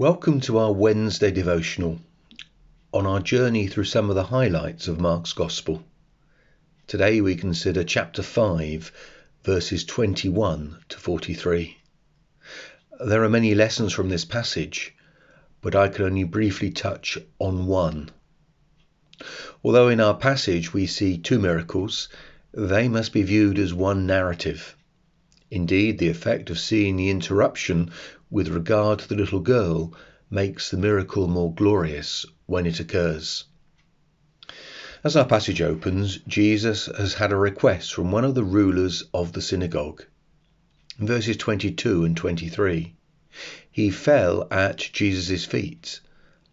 [0.00, 2.00] Welcome to our Wednesday devotional
[2.90, 5.84] on our journey through some of the highlights of Mark's Gospel.
[6.86, 8.92] Today we consider chapter 5,
[9.44, 11.76] verses 21 to 43.
[12.98, 14.94] There are many lessons from this passage,
[15.60, 18.08] but I can only briefly touch on one.
[19.62, 22.08] Although in our passage we see two miracles,
[22.54, 24.74] they must be viewed as one narrative.
[25.50, 27.90] Indeed, the effect of seeing the interruption
[28.30, 29.92] with regard to the little girl
[30.30, 33.44] makes the miracle more glorious when it occurs.
[35.02, 39.32] As our passage opens, Jesus has had a request from one of the rulers of
[39.32, 40.04] the synagogue.
[40.98, 42.94] In verses 22 and 23,
[43.70, 46.00] he fell at Jesus' feet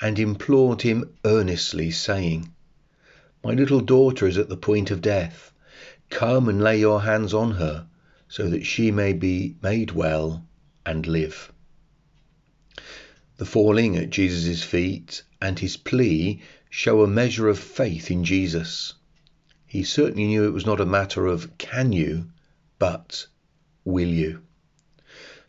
[0.00, 2.52] and implored him earnestly, saying,
[3.44, 5.52] My little daughter is at the point of death.
[6.08, 7.86] Come and lay your hands on her,
[8.28, 10.46] so that she may be made well
[10.86, 11.52] and live.
[13.38, 18.94] The falling at Jesus' feet and his plea show a measure of faith in Jesus.
[19.64, 22.32] He certainly knew it was not a matter of can you,
[22.80, 23.28] but
[23.84, 24.42] will you.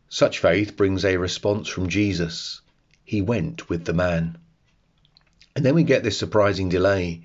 [0.07, 2.61] Such faith brings a response from Jesus.
[3.03, 4.37] He went with the man.
[5.55, 7.23] And then we get this surprising delay.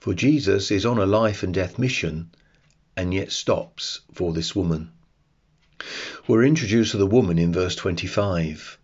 [0.00, 2.30] For Jesus is on a life and death mission
[2.96, 4.92] and yet stops for this woman.
[6.26, 8.78] We're introduced to the woman in verse 25.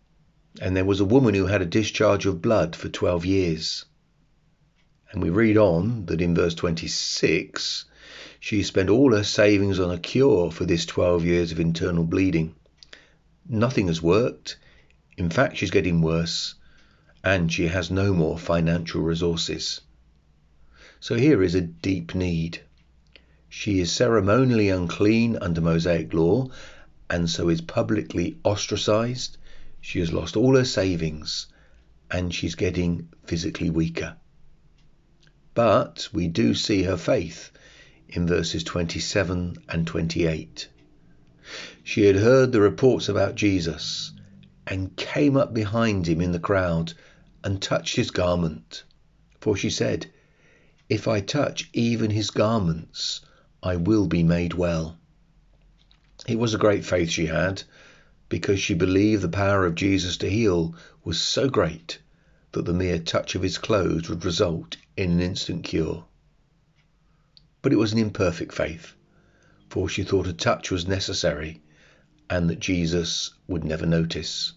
[0.61, 3.85] And there was a woman who had a discharge of blood for 12 years.
[5.13, 7.85] And we read on that in verse 26,
[8.41, 12.55] she spent all her savings on a cure for this 12 years of internal bleeding.
[13.49, 14.57] Nothing has worked.
[15.17, 16.55] In fact, she's getting worse,
[17.23, 19.81] and she has no more financial resources.
[20.99, 22.61] So here is a deep need.
[23.49, 26.49] She is ceremonially unclean under Mosaic law,
[27.09, 29.37] and so is publicly ostracized
[29.81, 31.47] she has lost all her savings
[32.11, 34.17] and she's getting physically weaker.
[35.55, 37.51] But we do see her faith
[38.09, 40.69] in verses 27 and 28.
[41.83, 44.13] She had heard the reports about Jesus
[44.67, 46.93] and came up behind him in the crowd
[47.43, 48.85] and touched his garment.
[49.41, 50.07] For she said,
[50.89, 53.21] If I touch even his garments,
[53.63, 54.99] I will be made well.
[56.29, 57.63] It was a great faith she had,
[58.31, 60.73] because she believed the power of Jesus to heal
[61.05, 61.99] was so great
[62.53, 66.05] that the mere touch of his clothes would result in an instant cure.
[67.61, 68.95] But it was an imperfect faith,
[69.69, 71.61] for she thought a touch was necessary
[72.31, 74.53] and that Jesus would never notice.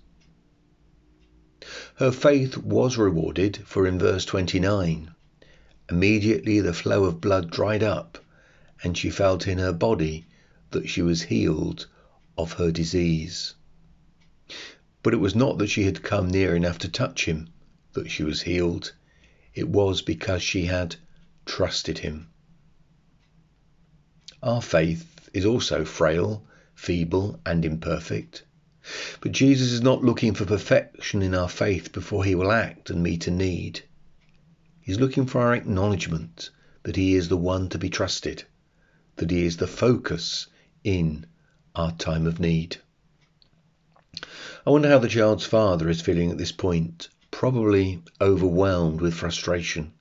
[1.96, 5.12] Her faith was rewarded, for in verse 29,
[5.90, 8.20] immediately the flow of blood dried up,
[8.84, 10.28] and she felt in her body
[10.70, 11.88] that she was healed
[12.38, 13.56] of her disease.
[15.02, 17.50] But it was not that she had come near enough to touch him
[17.94, 18.94] that she was healed.
[19.53, 20.96] It was because she had
[21.46, 22.28] trusted him.
[24.42, 28.44] Our faith is also frail, feeble, and imperfect.
[29.22, 33.02] But Jesus is not looking for perfection in our faith before he will act and
[33.02, 33.81] meet a need.
[34.81, 36.50] He's looking for our acknowledgement
[36.84, 38.44] that he is the one to be trusted,
[39.16, 40.47] that he is the focus
[40.84, 41.25] in
[41.75, 42.78] our time of need.
[44.66, 49.91] I wonder how the child's father is feeling at this point, probably overwhelmed with frustration.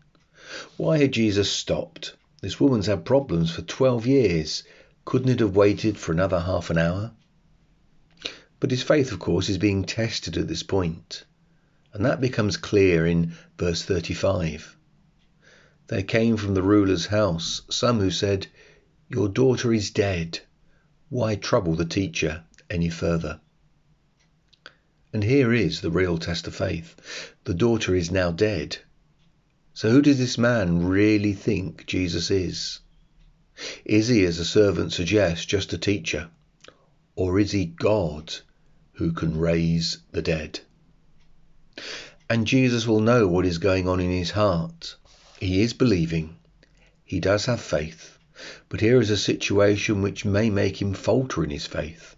[0.77, 2.15] Why had Jesus stopped?
[2.43, 4.63] This woman's had problems for 12 years.
[5.05, 7.11] Couldn't it have waited for another half an hour?
[8.61, 11.25] But his faith, of course, is being tested at this point,
[11.93, 14.77] and that becomes clear in verse 35.
[15.89, 18.47] There came from the ruler's house some who said,
[19.09, 20.39] Your daughter is dead.
[21.09, 23.41] Why trouble the teacher any further?
[25.13, 26.95] And here is the real test of faith.
[27.45, 28.79] The daughter is now dead.
[29.75, 32.81] So who does this man really think Jesus is?
[33.85, 36.31] Is he, as the servant suggests, just a teacher?
[37.15, 38.33] Or is he God
[38.93, 40.61] who can raise the dead?
[42.31, 44.97] And Jesus will know what is going on in his heart.
[45.39, 46.37] He is believing.
[47.05, 48.17] He does have faith.
[48.71, 52.17] But here is a situation which may make him falter in his faith.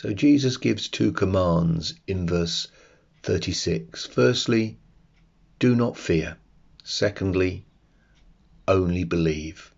[0.00, 2.68] So Jesus gives two commands in verse
[3.24, 4.06] 36.
[4.06, 4.78] Firstly,
[5.58, 6.36] do not fear.
[6.84, 7.66] Secondly,
[8.68, 9.74] only believe.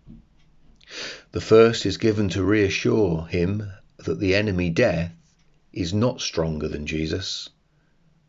[1.31, 5.11] The first is given to reassure him that the enemy death
[5.73, 7.49] is not stronger than Jesus.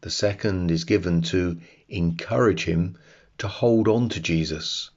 [0.00, 1.61] The second is given to
[1.91, 2.97] encourage him
[3.37, 4.89] to hold on to Jesus,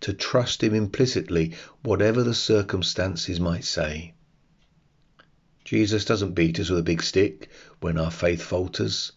[0.00, 1.54] to trust him implicitly,
[1.84, 4.14] whatever the circumstances might say.
[5.72, 7.48] Jesus doesn't beat us with a big stick
[7.80, 9.12] when our faith falters.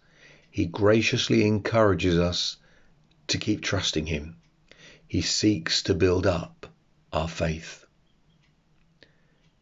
[0.49, 2.55] he graciously encourages us
[3.27, 4.37] to keep trusting him.
[5.05, 6.73] He seeks to build up
[7.11, 7.85] our faith.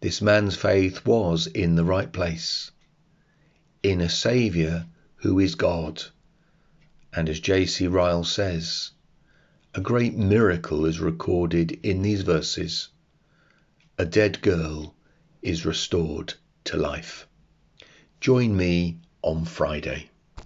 [0.01, 2.69] This man's faith was in the right place,
[3.81, 4.85] in a Saviour
[5.15, 6.03] who is God.
[7.11, 7.87] And as J.C.
[7.87, 8.91] Ryle says,
[9.73, 12.89] a great miracle is recorded in these verses.
[13.97, 14.93] A dead girl
[15.41, 16.35] is restored
[16.65, 17.27] to life.
[18.21, 20.10] Join me on Friday.